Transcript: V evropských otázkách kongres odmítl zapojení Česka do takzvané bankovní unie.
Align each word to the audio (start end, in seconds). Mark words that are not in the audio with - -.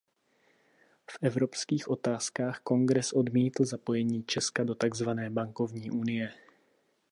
V 1.11 1.17
evropských 1.21 1.87
otázkách 1.87 2.59
kongres 2.59 3.13
odmítl 3.13 3.65
zapojení 3.65 4.23
Česka 4.23 4.63
do 4.63 4.75
takzvané 4.75 5.29
bankovní 5.29 5.91
unie. 5.91 6.33